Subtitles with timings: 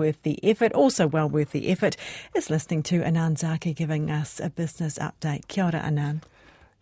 [0.00, 0.72] worth the effort.
[0.72, 1.96] Also, well worth the effort
[2.34, 5.46] is listening to Anan Zaki giving us a business update.
[5.46, 6.22] Kia ora, Anan.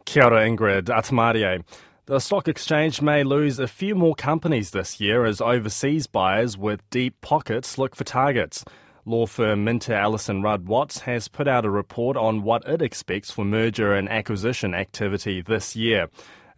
[0.04, 0.84] Kia ora, Ingrid.
[0.84, 1.64] Atamarie.
[2.06, 6.88] The stock exchange may lose a few more companies this year as overseas buyers with
[6.90, 8.64] deep pockets look for targets.
[9.04, 13.30] Law firm Minter Ellison Rudd Watts has put out a report on what it expects
[13.30, 16.08] for merger and acquisition activity this year.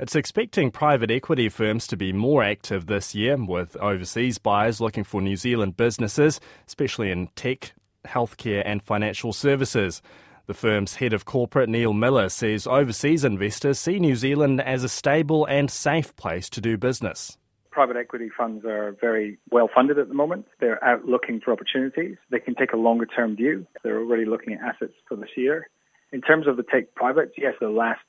[0.01, 5.05] It's expecting private equity firms to be more active this year, with overseas buyers looking
[5.05, 7.75] for New Zealand businesses, especially in tech,
[8.07, 10.01] healthcare, and financial services.
[10.47, 14.89] The firm's head of corporate, Neil Miller, says overseas investors see New Zealand as a
[14.89, 17.37] stable and safe place to do business.
[17.71, 20.47] Private equity funds are very well funded at the moment.
[20.61, 22.17] They're out looking for opportunities.
[22.31, 23.67] They can take a longer term view.
[23.85, 25.69] They're already looking at assets for this year.
[26.11, 28.01] In terms of the take private, yes, the last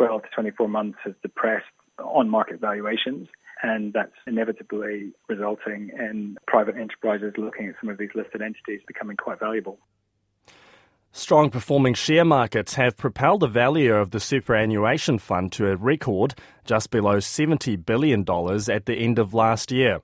[0.00, 1.66] 12 to 24 months has depressed
[1.98, 3.28] on market valuations
[3.62, 9.14] and that's inevitably resulting in private enterprises looking at some of these listed entities becoming
[9.18, 9.78] quite valuable.
[11.12, 16.34] Strong performing share markets have propelled the value of the superannuation fund to a record
[16.64, 20.00] just below $70 billion at the end of last year.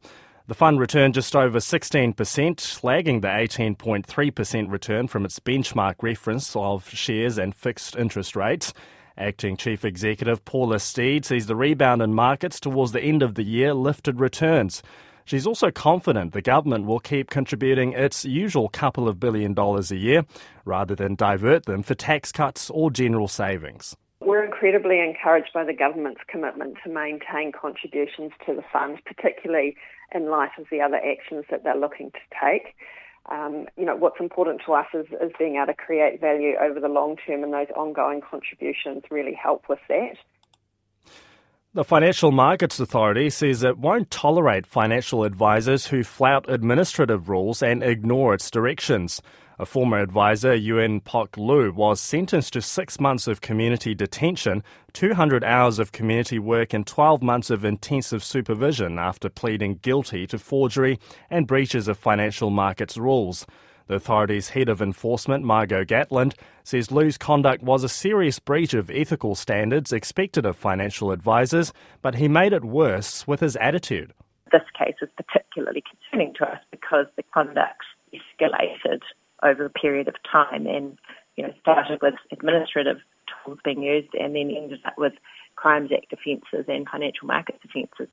[0.46, 6.88] The fund returned just over 16%, lagging the 18.3% return from its benchmark reference of
[6.90, 8.74] shares and fixed interest rates.
[9.18, 13.44] Acting Chief Executive Paula Steed sees the rebound in markets towards the end of the
[13.44, 14.82] year lifted returns.
[15.24, 19.96] She's also confident the government will keep contributing its usual couple of billion dollars a
[19.96, 20.26] year
[20.66, 23.96] rather than divert them for tax cuts or general savings.
[24.20, 29.76] We're incredibly encouraged by the government's commitment to maintain contributions to the fund, particularly
[30.14, 32.74] in light of the other actions that they're looking to take.
[33.28, 36.78] Um, you know, what's important to us is, is being able to create value over
[36.78, 40.16] the long term, and those ongoing contributions really help with that.
[41.76, 47.82] The Financial Markets Authority says it won't tolerate financial advisors who flout administrative rules and
[47.82, 49.20] ignore its directions.
[49.58, 55.44] A former advisor, Yuen Pok Lu, was sentenced to six months of community detention, 200
[55.44, 60.98] hours of community work, and 12 months of intensive supervision after pleading guilty to forgery
[61.28, 63.44] and breaches of financial markets rules.
[63.88, 68.90] The authority's head of enforcement, Margot Gatland, says Lu's conduct was a serious breach of
[68.90, 74.12] ethical standards expected of financial advisors, but he made it worse with his attitude.
[74.50, 79.02] This case is particularly concerning to us because the conduct escalated
[79.44, 80.98] over a period of time and
[81.36, 82.96] you know started with administrative
[83.44, 85.12] tools being used and then ended up with
[85.54, 88.08] Crimes Act offences and financial markets offences.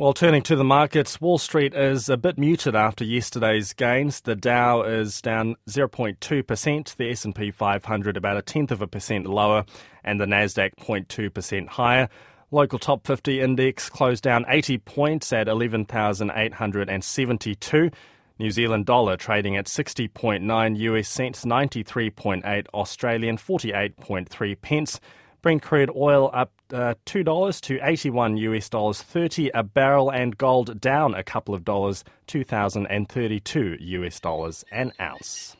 [0.00, 4.22] Well, turning to the markets, Wall Street is a bit muted after yesterday's gains.
[4.22, 9.66] The Dow is down 0.2%, the S&P 500 about a tenth of a percent lower,
[10.02, 12.08] and the Nasdaq 0.2% higher.
[12.50, 17.90] Local top 50 index closed down 80 points at 11,872.
[18.38, 24.98] New Zealand dollar trading at 60.9 US cents, 93.8 Australian, 48.3 pence.
[25.42, 30.80] Brent crude oil up uh, $2 to 81 US dollars 30 a barrel and gold
[30.80, 35.56] down a couple of dollars, 2032 US dollars an ounce.